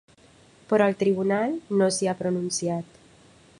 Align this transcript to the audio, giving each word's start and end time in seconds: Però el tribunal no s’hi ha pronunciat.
Però 0.71 0.87
el 0.91 0.95
tribunal 1.03 1.53
no 1.81 1.89
s’hi 1.97 2.09
ha 2.13 2.17
pronunciat. 2.25 3.01